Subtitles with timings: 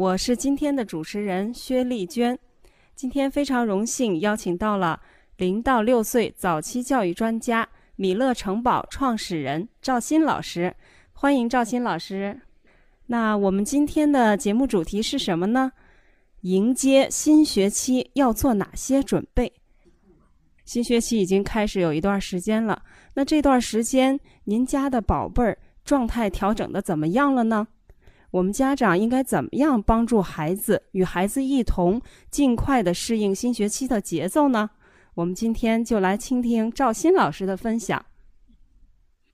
[0.00, 2.38] 我是今天的主持人薛丽娟，
[2.94, 4.98] 今天非常荣幸邀请到了
[5.36, 10.74] 零到六岁早期教育专家、米乐城堡创始人赵鑫老师，
[11.12, 12.40] 欢迎赵鑫老师。
[13.08, 15.70] 那我们今天的节目主题是什么呢？
[16.40, 19.52] 迎接新学期要做哪些准备？
[20.64, 22.82] 新学期已经开始有一段时间了，
[23.12, 27.68] 那这段时间您家的宝贝儿状态调整的怎么样了呢？
[28.30, 32.00] 我们家长应该怎么样帮助孩子与孩子一同
[32.30, 34.70] 尽快的适应新学期的节奏呢？
[35.14, 38.04] 我们今天就来倾听赵鑫老师的分享。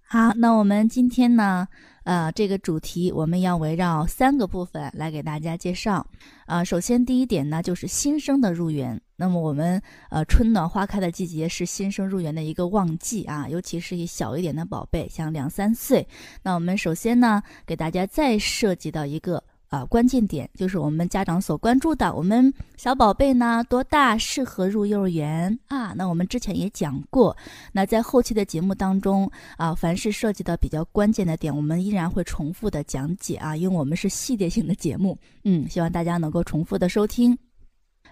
[0.01, 1.69] 好，那我们今天呢，
[2.05, 6.07] 呃，这个主题我们要围绕三个部分来给大家介绍。
[6.47, 9.01] 呃，首先第一点呢，就是新生的入园。
[9.17, 16.07] 那么我们呃，春暖花开的季节是新生入园的一个旺季啊，尤其是一小一点的宝贝，像两三岁。
[16.43, 19.43] 那我们首先呢，给大家再涉及到一个。
[19.69, 25.93] 啊，关键点就是我们家长所关注的，我们小宝贝呢多大适合入幼儿园啊？
[25.97, 27.37] 那我们之前也讲过，
[27.73, 37.37] 那在后期的节目当中啊，凡是涉及到比较关键的点，我们依然会重复的讲解啊，因为我们是系列性的节目，嗯，希望大家能够重复的收听。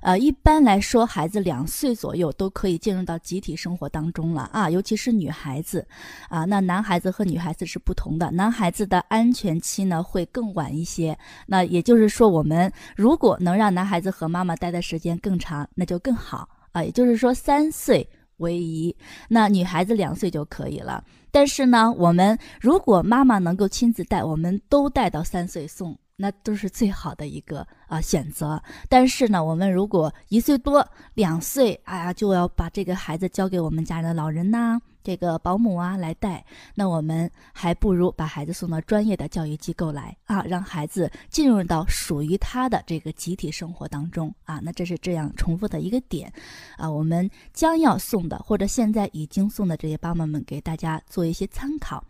[0.05, 5.85] 呃，一般来说，孩子两岁左右都可以进入到集体生活当中了啊，尤其是女孩子，
[6.29, 11.19] 啊，那男孩子和女孩子是不同的，男孩子的安全期呢会更晚一些。
[11.47, 16.85] 那也就是说，我们如果能让男孩子和妈妈待的时间更长，那就更好啊。
[16.85, 18.95] 也就是说，三岁为宜，
[19.27, 21.03] 那女孩子两岁就可以了。
[21.31, 25.99] 但是呢，我们如果妈妈能够亲自带，我们都带到三岁送。
[26.17, 36.45] 那都是最好的一个啊选择，但是呢，我们如果一岁多、两岁，哎呀，就要把这个孩子交给我们家的老人呐，这个保姆啊来带，
[36.77, 44.61] 那我们还不如把孩子送到专业的教育机构来啊，让孩子进入到属于他的这个集体生活当中啊。
[44.63, 46.33] 那这是这样重复的一个点
[46.77, 52.05] 啊，我们将要送的或者现在已经送的这些爸妈们，给大家做一些参考。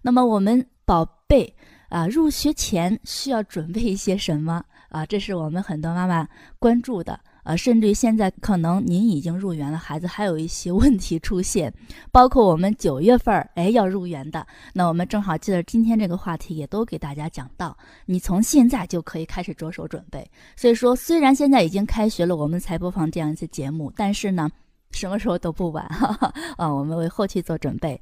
[0.00, 1.54] 那么我们宝贝。
[1.88, 5.04] 啊，入学前需要准备一些什么啊？
[5.06, 6.26] 这是我们很多妈妈
[6.58, 11.72] 关注的啊，甚至于现在可能您已经入园了，孩子还有一些问题出现，
[12.10, 20.28] 包括我们九月份儿哎要入园的，那我们正好借着今天这个话题，也都给大家讲到，你从现在就可以开始着手准备。
[20.56, 24.50] 所以说，虽然现在已经开学了，我们才播放这样一次节目，但是呢，
[24.90, 28.00] 什么时候都不晚哈哈啊，我们为后期做准备。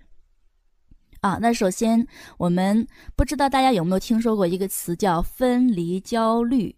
[1.23, 2.05] 啊，那首先
[2.37, 2.85] 我们
[3.15, 6.75] 不知道大家有没有听说过一个词叫分离焦虑，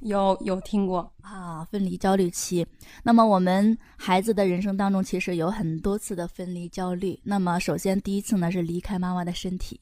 [0.00, 1.64] 有有听过啊？
[1.64, 2.66] 分离焦虑期。
[3.02, 7.18] 那么我们孩子的人生当中其实有很多次的分离焦虑。
[7.24, 9.80] 那么首先第一次呢是离开妈妈的身体，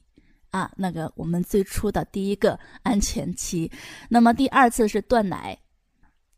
[0.52, 3.68] 啊，那个我们最初的第一个安全期。
[4.08, 5.58] 那么第二次是断奶，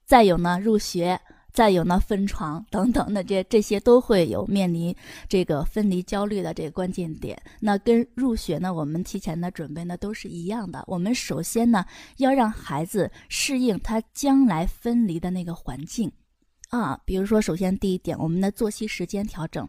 [0.06, 1.20] 再有呢入学。
[1.52, 4.94] 再有呢，分床等等的这这些都会有面临
[5.28, 7.40] 这个分离焦虑的这个关键点。
[7.60, 10.82] 那跟入学呢，我们提前的准备呢都是一样的。
[10.86, 11.84] 我们首先呢
[12.16, 16.10] 要让孩子适应他将来分离的那个环境，
[16.70, 19.69] 啊，比如说首先第一点，我们的作息时间调整，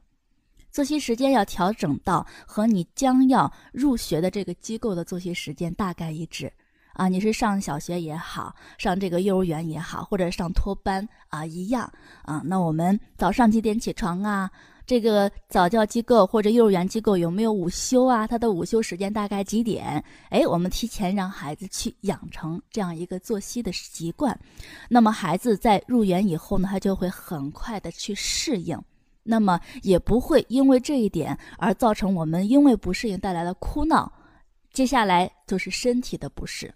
[0.72, 6.52] 作息时间要调整到和你将要入学的这个机构的作息时间大概一致。
[6.94, 11.92] 啊，你是上小学也好，上这个幼儿园也好，或者上托班啊，一样
[12.24, 12.42] 啊。
[12.46, 14.50] 那我们早上几点起床啊？
[14.86, 18.28] 这个早教机构或者幼儿园机构有没有午休啊？
[18.28, 20.04] 他的午休时间大概几点？
[20.30, 24.38] 哎，我们提前让孩子去养成这样一个作息的习惯，
[24.90, 28.78] 那么孩子在入园以后呢，他就会很快的去适应，
[29.24, 34.12] 那么也不会因为这一点而造成我们因为不适应带来的哭闹，
[34.74, 36.72] 接下来就是身体的不适。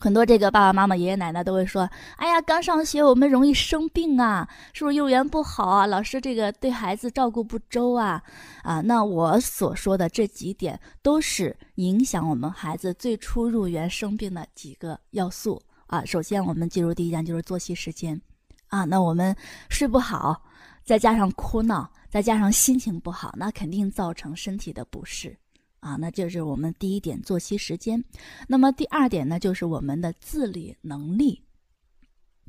[0.00, 1.88] 很多这个爸爸妈妈、爷爷奶奶都会说
[2.18, 5.86] ：“哎呀，刚上学我们容易生病啊，是不是幼儿园不好啊？
[5.86, 8.22] 老师这个对孩子照顾不周啊？
[8.62, 16.04] 啊，那我所说的这几点都是影响我们孩子最初入园生病的几个要素啊。
[16.04, 18.20] 首先，我们进入第一点就是作息时间
[18.66, 18.84] 啊。
[18.84, 19.34] 那我们
[19.70, 20.42] 睡不好，
[20.84, 25.34] 再加上哭闹，再加上心情不好，那肯定造成身体的不适。”
[25.84, 28.02] 啊，那就是我们第一点作息时间。
[28.48, 31.42] 那么第二点呢，就是我们的自理能力。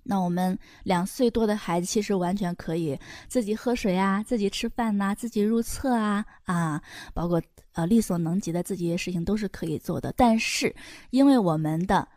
[0.03, 2.97] 那我们两岁多的孩子其实完全可以
[3.27, 6.81] 自己喝水啊，自己吃饭呐，自己入厕啊啊，
[7.13, 7.41] 包括
[7.73, 10.13] 呃力所能及的自己的事情都是可以做的。
[10.15, 10.73] 但是
[11.09, 12.07] 因为我们的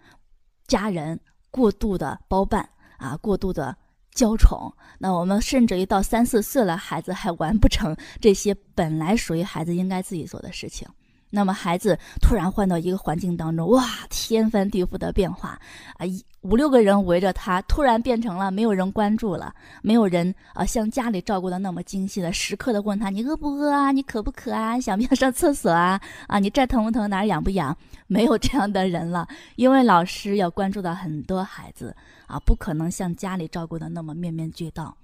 [0.69, 1.19] 家人
[1.51, 2.69] 过度的包办
[2.99, 3.77] 啊，过度的
[4.13, 10.87] 娇宠，那我们甚至于到三四岁了，孩子还完不成这些本来属于孩子应该自己做的事情。
[11.31, 15.61] 那么孩子突然换到一个环境当中，哇，天翻地覆的变化
[15.97, 16.07] 啊！
[16.07, 19.53] 一五六个人围着他，突然变成了没有人关注了，
[19.83, 26.01] 没有人啊，像家里照顾的那么精细的，时刻的问他你饿不饿啊，你渴不渴啊，想不想上厕所啊？
[26.29, 27.77] 啊，你这疼不疼，哪儿痒不痒？
[28.07, 31.95] 没有这样的人了，因为老师要关注到很多孩子
[32.27, 34.97] 啊，不可能像家里照顾的那么面面俱到。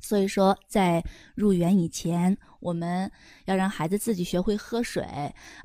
[0.00, 1.02] 所以说，在
[1.34, 3.10] 入园以前，我们
[3.44, 5.04] 要让孩子自己学会喝水，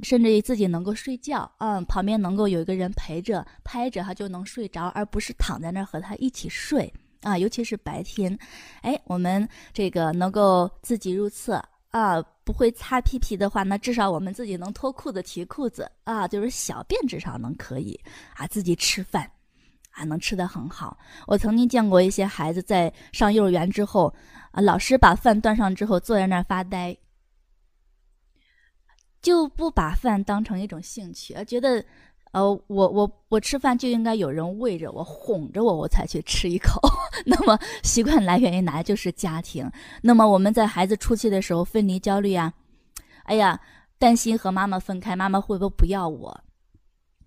[0.04, 1.50] 甚至于自己能够睡觉。
[1.60, 7.38] 嗯，旁边能够有一个人陪着，拍着他就能睡着，而不是躺在那儿和他一起睡啊。
[7.38, 8.38] 尤其是白天，
[8.82, 18.00] 哎，我们这个能够自己入厕啊，不会擦屁屁的话，那至少我们自己能脱裤子、提裤子啊，就是小便至少能可以
[18.36, 19.30] 啊，自己吃饭。
[19.98, 20.98] 还能吃得很好。
[21.26, 24.14] 我曾经见过一些孩子在上幼儿园之后，
[24.52, 26.98] 啊，老师把饭端上之后，坐在那儿发呆，
[29.22, 31.84] 就不把饭当成一种兴趣，而觉得，
[32.34, 36.82] 呃，我我我吃饭就应该有人喂着我，哄着我，我才去吃一口。
[37.26, 38.84] 那么习惯来源于哪？
[38.84, 39.72] 就是家庭。
[40.02, 42.54] 那么我们在孩子初期的时候，分离焦虑啊，
[43.24, 43.58] 哎呀，
[43.98, 46.42] 担心和妈妈分开，妈妈会不会不要我？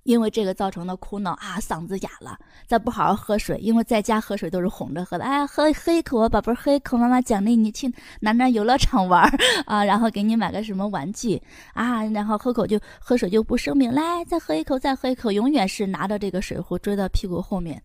[0.09, 5.25] 因为这个造成的哭闹啊，嗓子哑了，再不好好喝水，因为在家喝水都是哄着喝的。
[5.25, 9.23] 哎，喝喝一口啊，宝贝儿，喝一口，妈妈奖励你去哪哪游乐场玩
[9.67, 11.39] 啊，然后给你买个什么玩具
[11.75, 17.79] 啊，然后喝口就喝水就不生病，来再喝一口，再喝一口，永远是拿着这个水壶追到屁股后面，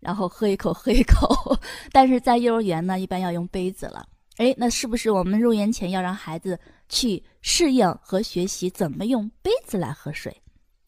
[0.00, 1.56] 然后喝一口喝一口。
[1.92, 4.04] 但是在幼儿园呢，一般要用杯子了。
[4.36, 6.60] 哎，那是不是我们入园前要让孩子
[6.90, 10.36] 去适应和学习怎么用杯子来喝水？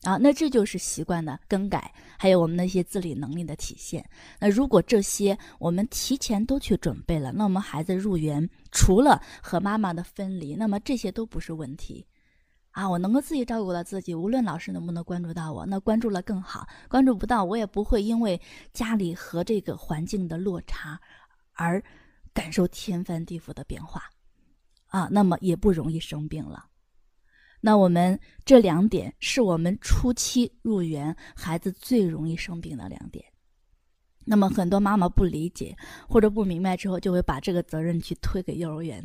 [0.02, 4.04] 啊，那这就是习惯的更改，还有我们那些自理能力的体现。
[4.40, 12.04] 那如果这些我们提前都去准备了，那我们孩子入园，除了和妈妈的分离，那么这些都不是问题。
[12.72, 18.40] 啊，我能够自己照顾到自己，无论老师能不能关注到我，那关注了更好，关注不到我也不会因为
[18.72, 20.98] 家里和这个环境的落差
[21.52, 21.80] 而
[22.32, 24.02] 感受天翻地覆的变化。
[24.86, 26.64] 啊，那么也不容易生病了。
[27.64, 33.24] 那我们这两点是我们初期入园孩子最容易生病的两点。
[34.24, 35.76] 那么很多妈妈不理解
[36.08, 39.04] 或者不明白之后，就会把这个责任去推给幼儿园。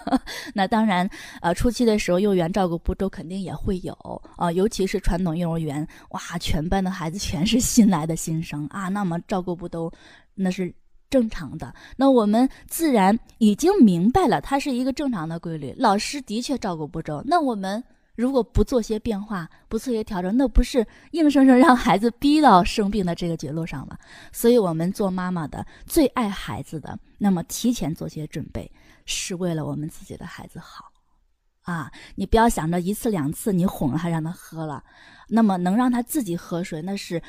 [0.54, 1.08] 那当然，
[1.40, 3.94] 呃，初期的时候幼儿园照顾不周肯定也会有
[4.36, 9.90] 啊，尤其是传统幼儿园，哇，全班的孩子全是新来的新生啊，那么照顾不周
[10.34, 10.74] 那是
[11.08, 11.74] 正常的。
[11.96, 15.74] 那我们自然已经明白了，它是一个正常的规律。
[15.78, 17.82] 老师的确照顾不周，那我们。
[18.18, 23.96] 如果不做些变化，不做些调整，那不是硬生生让孩子逼到生病的这个绝路上吗？
[24.32, 28.68] 所以，我们做妈妈的最爱孩子的，那么提前做些准备，
[29.06, 30.86] 是为了我们自己的孩子好，
[31.62, 34.82] 啊，你不要想着一次两次你哄了他让他喝了，
[35.28, 37.22] 那么能让他自己喝水，那是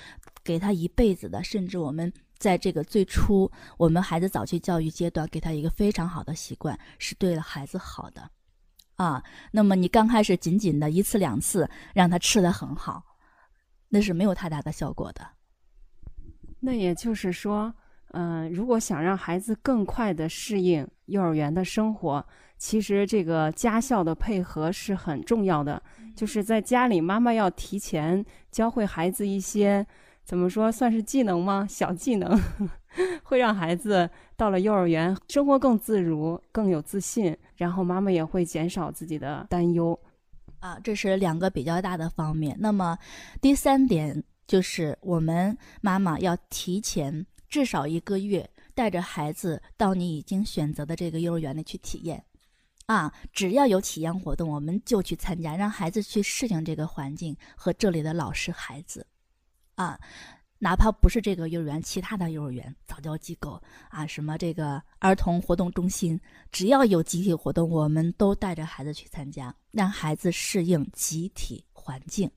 [0.44, 1.44] 给他一辈子的。
[1.44, 8.28] 甚至我们在这个最初，我们孩子早期教育阶段，给他一个非常好的习惯，是对了孩子好的。
[9.00, 13.02] 啊，那么你刚开始仅仅的一次两次让他吃的很好，
[13.88, 15.26] 那是没有太大的效果的。
[16.60, 17.74] 那也就是说，
[18.12, 22.26] 嗯，如果想让孩子更快的适应幼儿园的生活，
[22.58, 25.82] 其实这个家校的配合是很重要的。
[26.14, 29.88] 就是在家里，妈妈要提前教会孩子一些。
[30.30, 31.66] 怎么说算是技能吗？
[31.68, 32.40] 小技能
[33.26, 34.08] 会让孩子
[34.38, 40.00] 到了幼儿园生活更自如、更有自信，然后妈妈也会减少自己的担忧。
[40.60, 42.56] 啊，这是两个比较大的方面。
[42.60, 42.96] 那么
[43.42, 52.24] 第三点就是我们妈妈要提前至少一个月带着孩子到你已经选择的这个幼儿园里去体验。
[52.86, 59.08] 啊，只要有体验活动，我们就去参加，让孩子去适应这个环境和这里的老师、孩子。
[59.80, 59.98] 啊，
[60.58, 63.58] 哪怕不是这个幼儿园，其他的幼儿园、早教机构
[63.88, 66.20] 啊，什么这个儿童活动中心，
[66.52, 72.30] 只要有集体活动，我们都带着孩子去参加，让孩子适应集体环境。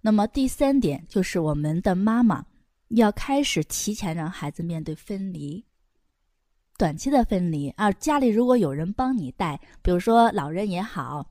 [0.00, 2.44] 那么第三点就是，我们的妈妈
[2.88, 5.64] 要开始提前让孩子面对分离，
[6.76, 11.30] 短期的分离啊，家里如果有人帮你带，比如说老人也好。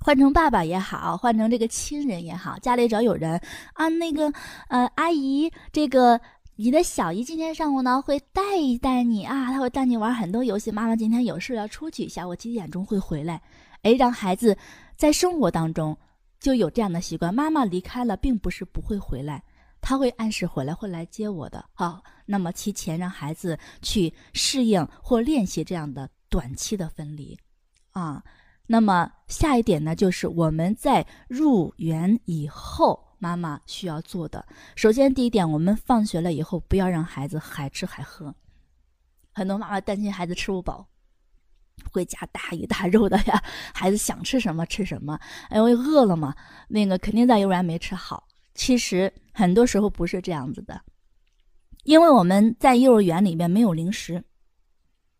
[0.00, 3.40] 换成爸爸也好，换成这个亲人也好，家里只要有人
[3.74, 4.32] 啊，那个
[4.68, 6.20] 呃阿姨，这个
[6.56, 10.70] 你的小姨今天上午呢会带一带你啊，她会带你玩很多游戏。
[10.70, 13.42] 妈妈今天有事要出去一下，我几点钟会回来？
[13.82, 14.56] 哎，让孩子
[14.96, 15.96] 在生活当中
[16.40, 17.34] 就有这样的习惯。
[17.34, 19.42] 妈妈离开了，并不是不会回来，
[19.80, 21.64] 他会按时回来，会来接我的。
[21.74, 27.38] 好，那么提前让孩子去适应或练习这样的短期的分离，
[27.90, 28.22] 啊。
[28.70, 34.44] 那么下一点呢，就是我们在入园以后，妈妈需要做的。
[34.76, 38.34] 首先，第一点，我们放学了以后，不要让孩子还吃还喝。
[39.32, 40.86] 很多妈妈担心孩子吃不饱，
[41.90, 43.42] 会夹大鱼大肉的呀。
[43.72, 46.34] 孩子想吃什么吃什么，哎，我饿了嘛，
[46.68, 48.28] 那个肯定在幼儿园没吃好。
[48.54, 50.78] 其实很多时候不是这样子的，
[51.84, 54.22] 因为我们在幼儿园里面没有零食。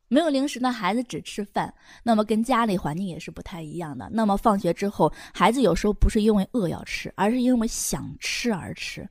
[0.09, 1.73] 没有零食呢，孩子只吃饭，
[2.03, 4.09] 那么跟家里环境也是不太一样的。
[4.11, 9.09] 那么放学之后，孩子有时候不是因为饿要吃，而是因为想吃而吃。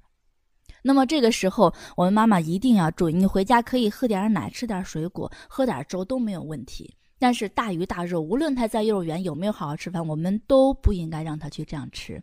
[0.82, 6.94] 那么这个时候，我们妈妈一定要注意，你回家可以喝点奶，吃点水果，喝点粥都没有问题。
[7.20, 12.22] 但是大鱼大肉，无论他在幼儿园有没有好好吃饭，我们都不应该让他去这样吃。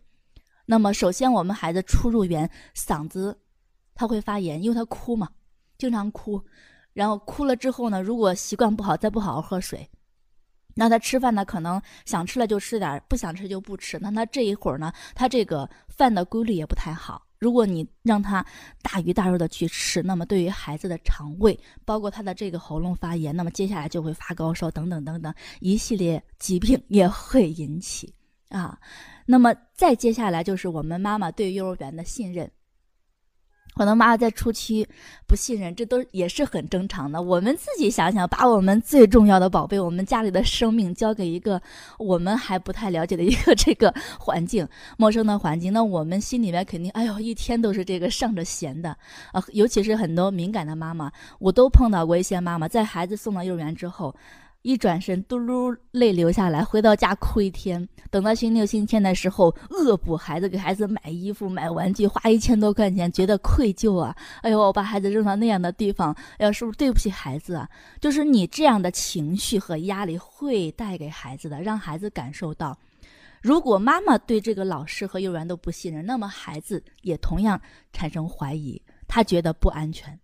[0.65, 3.37] 那么首先，我们孩子初入园，嗓子
[3.93, 5.29] 他会发炎，因为他哭嘛，
[5.77, 6.41] 经常哭。
[6.95, 9.87] 然后哭了之后呢，如果习惯不好，再不好好喝水，
[10.75, 13.99] 那他吃饭呢，可能想吃了就吃点，不想吃就不吃。
[13.99, 17.21] 那他这一会儿呢，他这个饭的规律也不太好。
[17.37, 18.43] 如果你让他
[18.81, 28.15] 大鱼大肉的去吃，那么对于孩子的肠胃，包括他的这个喉咙发炎，那么接下来就会发高烧等等等等一系列疾病也会引起
[28.49, 28.79] 啊。
[29.25, 32.49] 那么再接下来就是我们妈妈对幼儿园的信任。
[33.73, 34.87] 可能妈妈在初期
[35.27, 37.21] 不信任，这都也是很正常的。
[37.21, 41.61] 我们自己想想，把我们最重要的宝贝，我们家里的生命，交给一个
[41.99, 44.65] 我们还不太了解的一个 这个环境，
[44.97, 48.95] 陌生的环境，那我们心里面肯定，哎呦，一天都是这个上着弦的
[49.33, 49.43] 啊。
[49.51, 54.15] 尤其是很多敏感的妈妈，我都碰到过一些妈妈，在孩子送到幼儿园之后。
[54.65, 57.87] 一转身，嘟噜泪流下来，回到家哭一天。
[58.09, 64.15] 等到星期六、星期天的时候，恶补孩子，给孩子买衣服、买玩具，花一千多块钱，觉得愧疚啊！
[64.41, 67.69] 哎呦，我把孩子扔到那样的地方，哎，是不是对不起孩子啊？
[68.01, 72.75] 就是你这样的情绪和压力会带给孩子的，让孩子感受到，
[73.43, 77.61] 如果妈妈对这个老师和幼儿园都不信任，那么孩子也同样
[77.93, 80.19] 产生怀疑，他觉得不安全。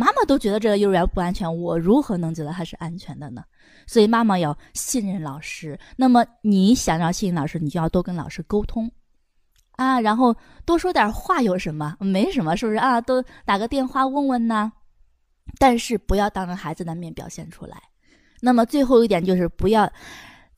[0.00, 3.42] 妈妈都觉得这个幼儿园不安全，我如何能觉得它是安全的呢？
[3.84, 5.76] 所以妈妈要信任老师。
[5.96, 8.88] 那么你想要信任老师，你就要多跟老师沟通，
[9.72, 10.32] 啊，然后
[10.64, 11.96] 多说点话有什么？
[11.98, 13.00] 没什么，是不是啊？
[13.00, 14.70] 都打个电话问问呢。
[15.58, 17.82] 但是不要当着孩子的面表现出来。
[18.40, 19.92] 那么最后一点就是不要。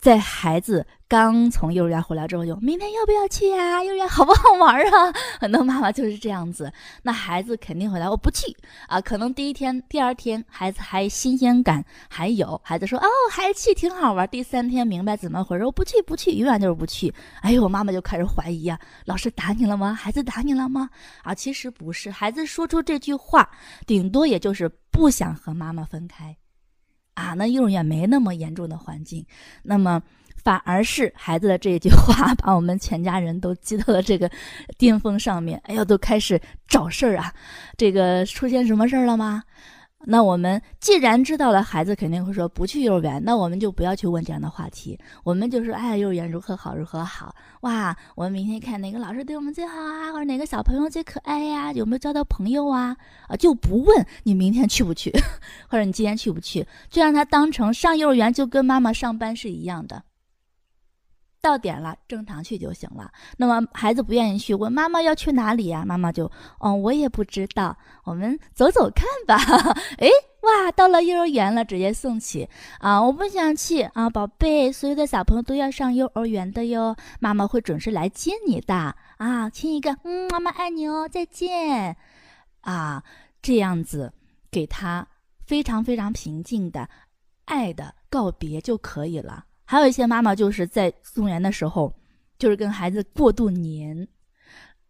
[0.00, 3.85] 在孩子刚从幼儿园回来之后，就明天要不要去呀？
[3.85, 5.12] 幼儿园好不好玩啊？
[5.38, 6.73] 很多妈妈就是这样子。
[7.02, 8.57] 那孩子肯定回来，我不去
[8.88, 8.99] 啊。
[8.99, 14.26] 可能第一天、第二天孩子还新鲜感还有，孩子说哦还去挺好玩。
[14.28, 17.12] 第三天明白怎么回事，我不去不去，永远就是不去。
[17.42, 19.92] 哎呦，我妈妈就开始怀疑啊，老师打你了吗？
[19.92, 20.88] 孩子打你了吗？
[21.23, 23.50] 啊，其实不是，孩子说出这句话，
[23.87, 26.35] 顶多也就是不想和妈妈分开。
[27.21, 29.25] 啊，那幼儿园没那么严重的环境，
[29.62, 30.03] 那么
[30.43, 34.31] 反而是孩子的这一句话， 把我们全家人都激到了这个
[34.79, 35.61] 巅峰上面。
[35.65, 37.33] 哎呀，都开始找事儿啊，
[37.77, 39.43] 这个出现什么事儿了吗？
[40.07, 44.99] 那我们既然知道了，孩子肯定会说不去幼儿园，那我们就不要去问这样的话题。
[45.25, 47.35] 我们就说，哎，幼儿园如何好，如何好？
[47.61, 51.71] 哇，我们明天看哪个老师对我们最好啊，或者哪个小朋友最可爱呀？
[51.73, 52.97] 有没有交到朋友啊？
[53.28, 55.12] 啊，就不问你明天去不去，
[55.69, 60.02] 或者你今天去不去，就让他当成上幼儿园就跟妈妈上班是一样的。
[61.40, 63.11] 到点了，正常去就行了。
[63.37, 65.85] 那么孩子不愿意去，问妈妈要去哪里呀？
[65.87, 69.37] 妈妈就，哦，我也不知道，我们走走看吧。
[69.99, 70.09] 哎，
[70.42, 73.02] 哇，到了幼儿园了，直接送去啊！
[73.02, 79.49] 我不想去啊，宝贝，所有的小朋友都要上幼儿园的哟，妈妈会准时来接你的啊。
[79.50, 81.97] 亲一个，嗯，妈妈爱你哦，再见
[82.61, 83.02] 啊！
[83.40, 84.12] 这样子
[84.50, 85.06] 给他
[85.47, 86.87] 非常非常平静的
[87.47, 89.47] 爱的告别就可以了。
[89.71, 91.95] 还有一些妈妈就是在送园的时候，
[92.41, 94.09] 就是跟孩子过度黏。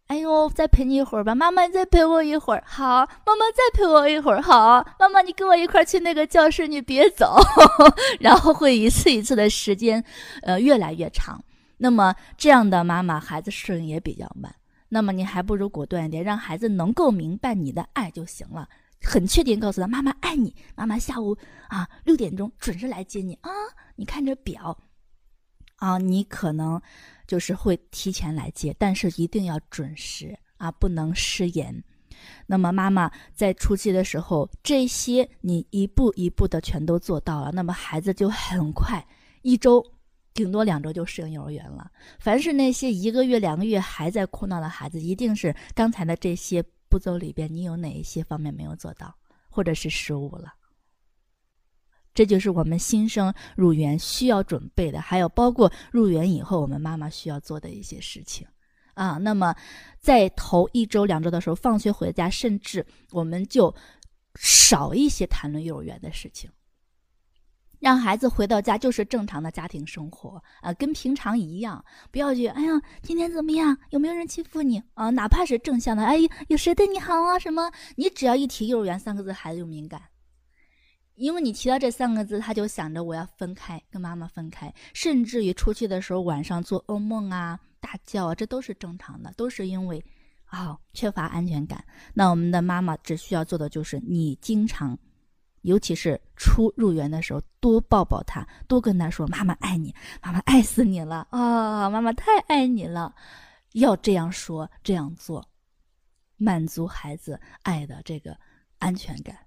[0.07, 2.63] 哎呦，再陪你一会儿吧，妈妈，你再陪我一会儿。
[2.65, 2.85] 好，
[3.23, 4.41] 妈妈再陪我一会儿。
[4.41, 7.37] 好，妈妈，你跟我一块去那个教室，你别走。
[8.19, 10.03] 然后会一次一次的时间，
[10.41, 11.39] 呃，越来越长。
[11.77, 14.51] 那么这样的妈妈，孩子适应也比较慢。
[14.89, 18.67] 那么你还不如果断一点，让孩子能够明白你的爱就行了。
[19.03, 23.51] 很确定告诉他，妈妈爱你，妈妈下午啊六点钟准时来接你啊。
[24.01, 24.75] 你看着表，
[25.75, 26.81] 啊，你可能
[27.27, 31.83] 就是会提前来接，但是一定要准时啊，不能失言。
[32.47, 39.07] 那么妈妈在初期的时候，这些你一步一步的全都做到了，那么孩子就很快
[39.43, 39.85] 一周，
[40.33, 41.91] 顶多两周就适应幼儿园了。
[42.19, 49.15] 凡是那些一个月、两个月还在哭闹的孩子，一定是刚才的这些步骤里边，你有哪一些方面没有做到，
[49.47, 50.55] 或者是失误了。
[52.13, 58.47] 这就是我们新生入园需要准备的，还有包括入园以后我们妈妈需要做的一些事情。
[58.93, 59.55] 啊，那么
[59.99, 63.73] 在头一周、两周的时候，放学回家，甚至我们就
[64.35, 66.49] 少一些谈论幼儿园的事情，
[67.79, 73.75] 让孩子回到家就是正常的家庭生活啊，跟平常一样，不要去哎呀，今天怎么样？
[73.91, 75.09] 有没有人欺负你啊？
[75.09, 76.17] 哪怕是正向的，哎，
[76.49, 77.39] 有谁对你好啊？
[77.39, 77.71] 什么？
[77.95, 80.01] 你只要一提幼儿园三个字，孩子就敏感，
[81.21, 87.59] 因为你提到这三个字，他就想着我要分开，跟妈妈分开，甚至于出去的时候晚上做噩梦啊。
[87.79, 90.03] 大叫啊，这都是正常的，都是因为
[90.45, 91.83] 啊缺乏安全感。
[92.15, 94.97] 那我们的妈妈只需要做的就是，你经常，
[95.61, 103.13] 尤其是初入园的时候，多抱抱他，多跟他说：“妈妈爱你，妈妈爱死你了啊，妈妈太爱你了。”
[103.73, 105.47] 要这样说，这样做，
[106.37, 108.35] 满足孩子爱的这个
[108.79, 109.37] 安全感。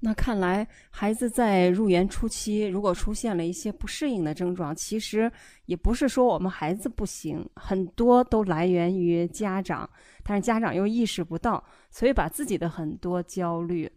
[0.00, 5.32] 那看来，孩子在入园初期，如果出现了一些不适应的症状，其实
[5.64, 9.88] 也不是说我们孩子不行，很多都来源于家长，
[10.22, 13.90] 但是家长又意识不到，所以把自己的很多焦虑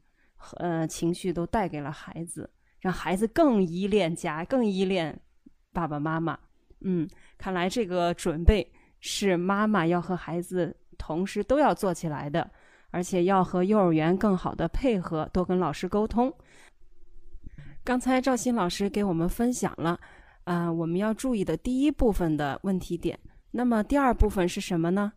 [0.55, 2.49] 呃情绪都带给了孩子，
[2.79, 5.19] 让孩子更依恋家，更依恋
[5.73, 6.39] 爸爸妈妈。
[6.81, 7.05] 嗯，
[7.37, 8.65] 看来这个准备
[9.01, 12.49] 是妈妈要和孩子同时都要做起来的。
[12.91, 16.33] 而且要和幼儿园更好的配合，多跟老师沟通。
[17.83, 19.99] 刚才赵鑫老师给我们分享了，
[20.45, 23.17] 啊，我们要注意的第一部分的问题点。
[23.51, 25.13] 那么第二部分是什么呢？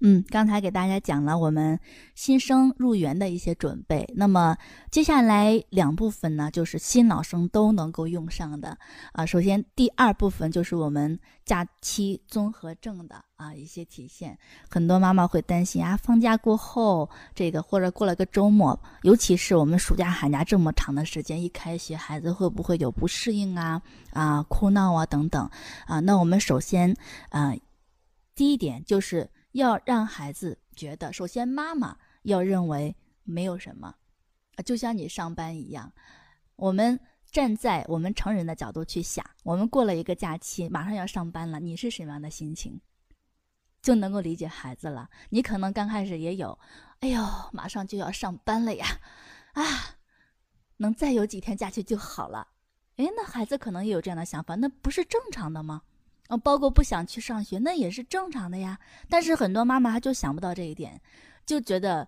[0.00, 1.80] 嗯，刚才给大家讲了我们
[2.14, 4.54] 新生入园的一些准备，那么
[4.90, 8.76] 接下来两部分呢，就是新老生都能够用上的
[9.12, 9.24] 啊。
[9.24, 14.38] 首先，第二部分就是我们假期综合症的啊一些体现。
[14.68, 23.80] 很多妈妈会担心啊，放假过后这个或者过了个周末，尤其是我们暑假寒假这么长的时间，一开学孩子会不会有不适应啊
[24.12, 25.48] 啊哭闹啊等等
[25.86, 26.00] 啊？
[26.00, 26.94] 那我们首先
[27.30, 27.54] 啊，
[28.34, 29.30] 第一点就是。
[29.56, 33.94] 要让孩子觉得，首先妈妈要认为没有什么，
[34.64, 35.90] 就像你上班一样。
[36.56, 42.80] 我们站在我们成人的角度去想，我们过了一个假期，马上要上班了，你是什么样的心情？
[43.80, 45.08] 就能够理解孩子了。
[45.30, 46.58] 你可能刚开始也有，
[47.00, 48.86] 哎呦，马上就要上班了呀，
[49.54, 49.64] 啊，
[50.76, 52.48] 能再有几天假期就好了。
[52.96, 55.82] 哎，那孩子可能也有这样的想法，那不是正常的吗？
[56.28, 58.78] 啊，包括不想去上学，那也是正常的呀。
[59.08, 61.00] 但是很多妈妈她就想不到这一点，
[61.44, 62.06] 就觉得，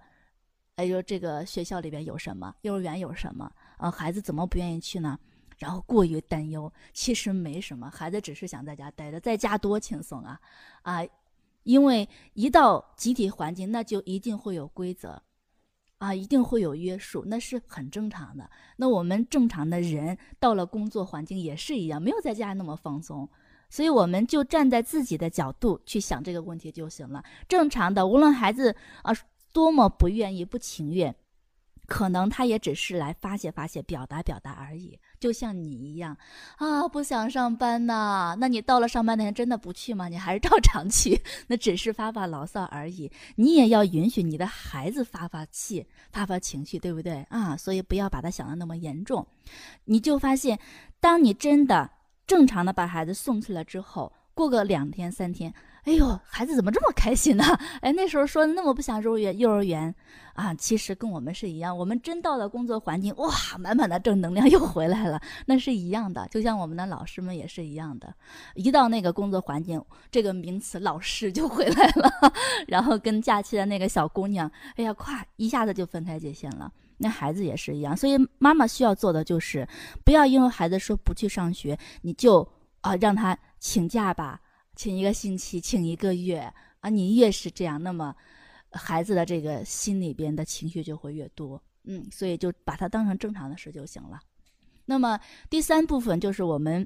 [0.77, 5.19] 哎呦，这个学校里边有什么，幼儿园有什么，啊，孩子怎么不愿意去呢？
[5.57, 6.73] 然后过于担忧。
[6.93, 10.41] 其实没什么，孩子只是想在家待着，在家多轻松啊！
[10.83, 11.01] 啊，
[11.65, 15.21] 因为一到集体环境，那就一定会有规则，
[15.99, 18.49] 啊，一定会有约束，那是很正常的。
[18.77, 23.29] 那我们正常的人到了工作环境也是一样，没有在家那么放松。
[23.71, 27.23] 所以我们就站在自己的角度去想这个问题就行了。
[27.47, 29.15] 正常的，无论孩子啊
[29.53, 31.15] 多么不愿意、不情愿，
[31.87, 34.99] 可能他也只是来发泄发泄、表达表达而已。
[35.19, 36.17] 就像你一样，
[36.57, 40.09] 啊，不想上班呐，那你到了上班那天真的不去吗？
[40.09, 43.11] 你还是照常去， 那只是发发牢骚而已。
[43.37, 47.57] 你也要允许你的孩子发发气、发发情绪，对不对啊？
[47.57, 49.27] 所以不要把他想的那么严重。
[49.85, 50.59] 你就发现，
[51.01, 51.91] 当你真的。
[52.29, 55.53] 正常的把孩子送去了之后，过个两天三天，
[55.85, 57.43] 哎呦，孩子怎么这么开心呢？
[57.81, 59.93] 哎，那时候说那么不想入园幼儿园
[60.35, 61.77] 啊，其实跟我们是一样。
[61.77, 66.29] 我们真到了工作环境，哇，满满的正能量又回来了，那是一样的。
[66.31, 68.15] 就像我们的老师们也是一样的，
[68.55, 72.13] 一到那个工作环境，这个名词老师就回来了，
[72.69, 76.71] 然后跟假期的那个小姑娘，哎呀，咵一下子就分开界限了。
[77.01, 79.67] 那孩子也是一样，所以妈妈需要做的就是，
[80.05, 82.47] 不要因为孩子说不去上学，你就
[82.81, 84.41] 啊让他请假吧，
[84.75, 88.13] 请一个星期，请一个月啊，你越是这样，那么
[88.73, 94.21] 孩子的这个心里边的情绪就会越多，嗯，所以就把它当成正常的事就行了。
[94.85, 96.85] 那么第三部分就是我们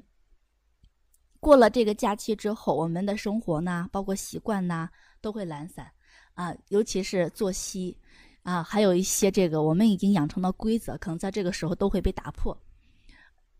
[1.39, 4.89] 过了这个假期之后，我们的生活呢，包括习惯呢，
[5.21, 5.91] 都会懒散
[6.35, 7.97] 啊，尤其是作息。
[8.43, 12.57] 啊，还有一些这个我们已经养成的规则，可能在这个时候都会被打破，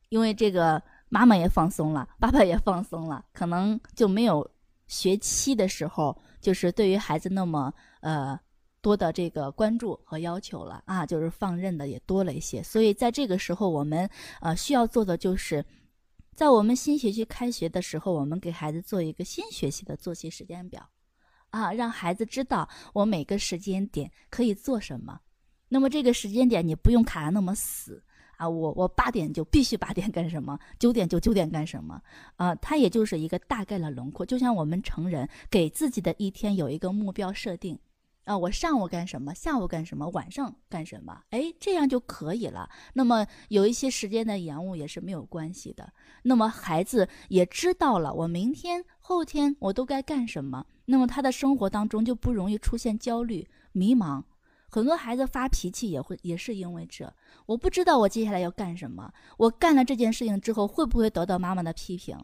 [0.10, 4.50] 因为这个妈妈也放松了，爸爸也放松了，可能就没有
[4.88, 8.39] 学期的时候，就是对于孩子那么呃
[8.82, 12.62] 多的这个关注和要求了啊，就是放任的也多了一些。
[12.62, 14.10] 所以在这个时候，我们
[14.41, 15.63] 呃需要做的就是，
[16.36, 20.86] 在我们新学期开学的时候，我们给孩子做一个新学期的作息时间表，
[21.53, 25.19] 啊，让孩子知道我每个时间点可以做什么。
[25.69, 28.03] 那么这个时间点你不用卡的那么死
[28.37, 32.01] 啊，我我八点就必须八点干什么，九点就九点干什么
[32.37, 32.55] 啊？
[32.55, 37.77] 它也就是一个大概的轮廓，就像我们成人给自己的一天有一个目标设定。
[38.23, 39.31] 啊，我上午干什么？
[39.35, 40.09] 下午干什么？
[40.09, 41.21] 晚上干什么？
[41.29, 42.67] 哎，这样就可以了。
[42.93, 45.93] 那么有一些时间的延误也是没有关系的。
[46.23, 50.65] 那么孩子也知道了，我明天、后天我都该干什么。
[50.86, 54.24] 那么他的生活当中就不容易出现焦虑、迷茫。
[54.69, 57.13] 很多孩子发脾气也会也是因为这，
[57.46, 59.12] 我不知道我接下来要干什么。
[59.38, 62.17] 我干了这件事情之后，会不会得到妈妈的批评？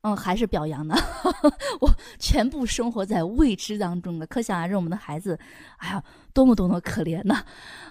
[0.00, 0.96] 嗯，还是表扬呢。
[1.80, 5.38] 我全部生活在未知当中的，可想而知我们的孩子，
[5.76, 6.02] 哎呀，
[6.34, 7.44] 多么多么可怜呐！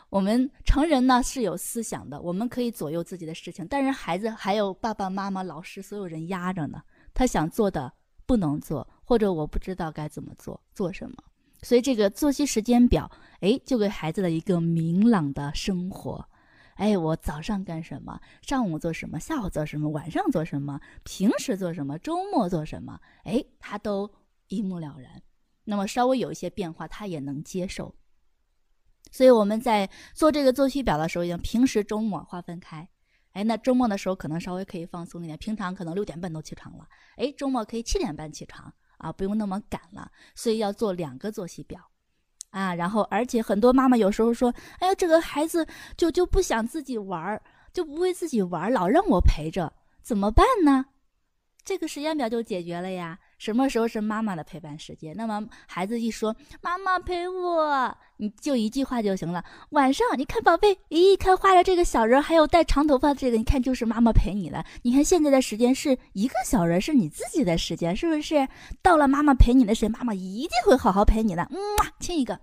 [0.10, 6.82] 我们成人呢是有思想的，我们可以左右自己的事情，但是孩子还有爸爸妈妈、老师所有人压着呢。
[7.14, 7.90] 他想做的
[8.32, 11.18] 不能做，或者我不知道该怎么做，做什么。
[11.64, 16.26] 所以这个作息时间表，哎，就给孩子了一个明朗的生活。
[16.76, 18.18] 哎，我早上干什么？
[18.42, 19.20] 上午做什么？
[19.20, 19.90] 下午做什么？
[19.90, 20.80] 晚上做什么？
[21.04, 22.00] 平时做什么？
[22.00, 23.02] 周末做什么？
[23.26, 24.10] 哎，他都
[24.48, 25.22] 一目了然。
[25.66, 27.94] 那么稍微有一些变化，他也能接受。
[29.12, 32.88] 所以我们在做这个作息表的时候，要平时、周末划分开。
[33.34, 36.88] 哎，那周末的时候可能稍微可以放松一点，平常可能六点半都起床了。
[37.16, 40.12] 哎，周末可以七点半起床啊，不用那么赶了。
[40.36, 41.80] 所以要做两个作息表。
[42.50, 45.66] 啊，然后而且很多妈妈有时候说：“哎呀，这个孩子
[45.96, 47.42] 就就不想自己玩儿，
[47.72, 50.88] 就不会自己玩儿，老让我陪着，怎么办呢？”
[51.64, 53.18] 这个时间表就解决了呀。
[53.42, 55.16] 什么时候是妈妈的陪伴时间？
[55.18, 59.44] 那么孩子一说“妈妈陪我”，你就一句话就行了。
[59.72, 64.64] 晚上你看，宝贝，咦，看画的这个小人，还有带长头发的这个，你看就是妈妈陪你的。
[64.84, 68.48] 你看现在的时间是一个小人，是你自己的时间，是不是？
[68.84, 71.42] 到了妈妈陪你的时间，妈妈一定会好好陪你的。
[71.50, 71.58] 嗯，
[72.00, 72.40] 亲一个，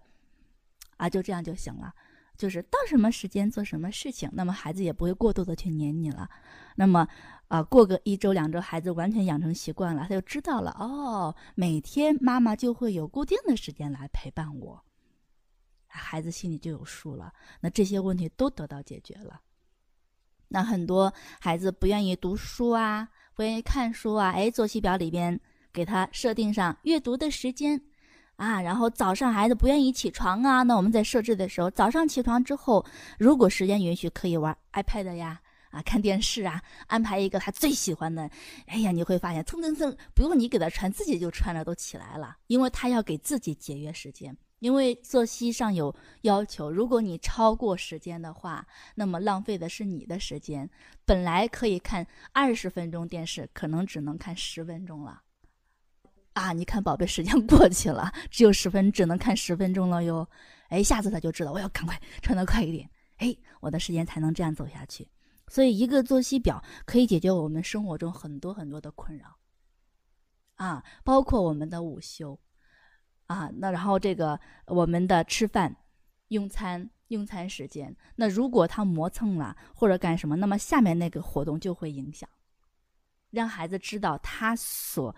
[0.96, 1.94] 啊，就这样就行了。
[2.36, 6.28] 就是到什么时间做什么事情，那么孩子也不会过度的去黏你了。
[6.74, 7.06] 那么，
[7.48, 14.82] 啊，过个一周两周，孩子完全养成习惯了，他就知道了哦，每天妈妈就会有固定的时间来陪伴我，
[15.86, 17.32] 孩子心里就有数了。
[17.60, 19.40] 那这些问题都得到解决了。
[20.48, 25.40] 那很多孩子不愿意读书啊，不愿意看书啊，哎，作息表里边
[25.72, 27.80] 给他设定上阅读的时间。
[28.36, 32.86] 啊，然后早上孩子不愿意起床啊，那我们在设置的时候，早上起床之后，
[33.18, 38.30] 如果时间允许，可以玩 iPad 呀，啊，看电视啊，安排一个他最喜欢的，
[38.66, 50.68] 哎呀，你会发现蹭蹭蹭，不用你给他穿，自己就穿着都起来了，因为他要给自己节约时间，因为作息上有要求，如果你超过时间的话，那么浪费的是你的时间，
[51.04, 55.22] 本来可以看二十分钟电视，可能只能看十分钟了。
[56.34, 56.52] 啊！
[56.52, 60.28] 你看，宝贝，时间过去了，只有十分，只能看十分钟了哟。
[60.68, 65.08] 哎，下次他就知道我要赶快穿得快一点，哎，我的时间才能这样走下去。
[65.48, 69.36] 所以，一个作息表可以解决我们生活中很多很多的困扰。
[70.56, 72.38] 啊，包括我们的午休。
[73.26, 75.76] 啊，那然后这个我们的吃饭、
[76.28, 82.28] 用餐、用餐时间，那如果他磨蹭了或者干什么，那么下面那个活动就会影响，
[83.30, 85.14] 让孩子知道他所。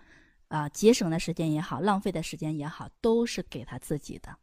[0.48, 4.36] 啊，节省的时间也好，浪费的时间也好，都是给他自己的，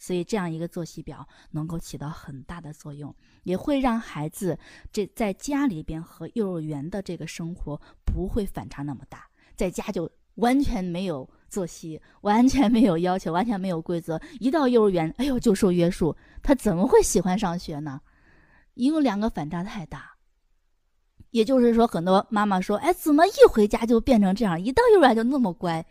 [0.00, 4.58] 所以这样一个作息表能够起到很大的作用，也会让孩子
[4.90, 18.00] 这在家里边和幼儿园的这个生活不会反差那么大，在家就完全没有作息，完全没有要求，完全没有规则，一到幼儿园，哎呦就受约束，他怎么会喜欢上学呢？
[18.74, 20.10] 因为两个反差太大。
[21.30, 24.60] 也就是说，很多妈妈说：“哎，怎么一回家就变成这样？
[24.60, 25.86] 一到幼儿园就那么乖，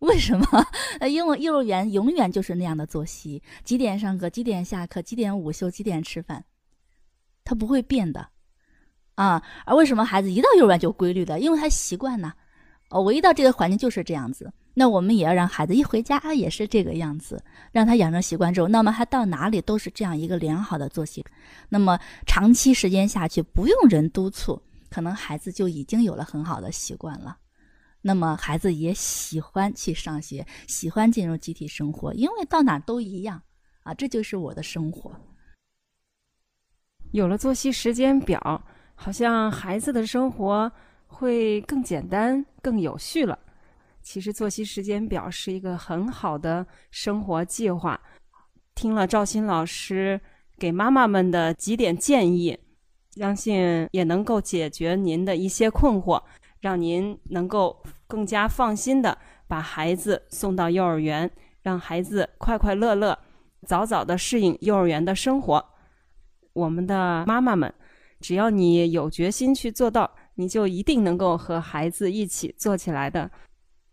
[0.00, 0.46] 为什么？
[1.08, 6.44] 因为幼儿园永远就是那样的作息：几点上课，几点下课，几点午休，几点吃饭，
[7.44, 8.28] 他不会变的
[9.14, 9.42] 啊。
[9.64, 11.38] 而为什么孩子一到幼儿园就规律的？
[11.40, 12.32] 因为他习惯呢。
[12.90, 14.52] 我一到这个环境就是这样子。
[14.74, 21.24] 那我们也要让孩子一回家，也是这个样子，让他养成习惯之后，那么他到哪里都是这样一个良好的作息。
[21.68, 24.60] 那么长期时间下去，不用人督促。”
[24.90, 27.36] 可能孩子就已经有了很好的习惯了，
[28.02, 33.42] 那么孩子也喜欢去上学，喜欢进入集体生活，因为到哪都一样
[33.82, 35.14] 啊，这就是我的生活。
[37.12, 40.70] 有了作息时间表，好像孩子的生活
[41.06, 43.38] 会更简单、更有序了。
[44.00, 48.00] 其实，作息时间表是一个很好的生活计划。
[48.74, 50.18] 听了赵鑫老师
[50.56, 52.58] 给妈妈们的几点建议，
[53.10, 56.22] 相信也能够解决您的一些困惑，
[56.60, 59.16] 让您能够更加放心的
[59.48, 61.30] 把孩子送到幼儿园，
[61.62, 63.18] 让孩子快快乐乐，
[63.66, 65.64] 早早的适应幼儿园的生活。
[66.52, 67.72] 我们的妈妈们，
[68.20, 73.30] 只要你有决心去做到，你就一定能够和孩子一起做起来的。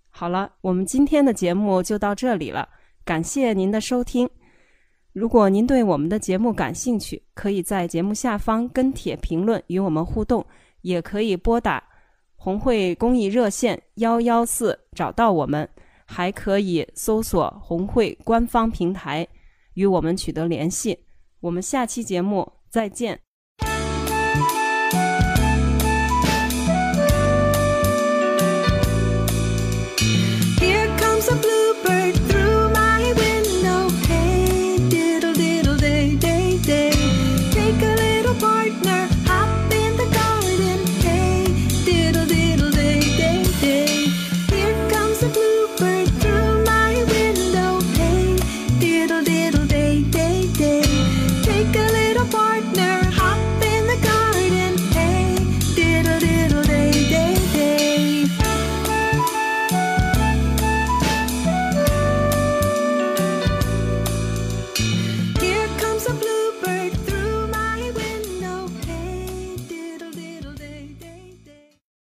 [0.10, 2.68] 好了，我们今天的节目就到这里了，
[3.06, 4.30] 感谢您的收听。
[5.14, 10.46] 如果您对我们的节目感兴趣，可以在节目下方跟帖评论与我们互动，
[10.82, 11.84] 也可以拨打
[12.38, 15.68] 红会公益热线幺幺四找到我们，
[16.06, 19.28] 还可以搜索红会官方平台
[19.74, 20.98] 与我们取得联系。
[21.42, 23.27] 我们下期节目再见。